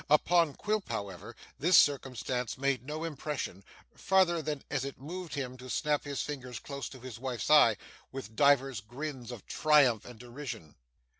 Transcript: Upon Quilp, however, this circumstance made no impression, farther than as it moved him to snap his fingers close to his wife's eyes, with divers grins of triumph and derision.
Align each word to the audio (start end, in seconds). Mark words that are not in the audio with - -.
Upon 0.09 0.55
Quilp, 0.55 0.89
however, 0.89 1.35
this 1.59 1.77
circumstance 1.77 2.57
made 2.57 2.83
no 2.83 3.03
impression, 3.03 3.63
farther 3.93 4.41
than 4.41 4.63
as 4.71 4.83
it 4.83 4.99
moved 4.99 5.35
him 5.35 5.57
to 5.59 5.69
snap 5.69 6.05
his 6.05 6.23
fingers 6.23 6.57
close 6.57 6.89
to 6.89 6.99
his 6.99 7.19
wife's 7.19 7.51
eyes, 7.51 7.77
with 8.11 8.35
divers 8.35 8.81
grins 8.81 9.29
of 9.31 9.45
triumph 9.45 10.03
and 10.03 10.17
derision. 10.19 10.73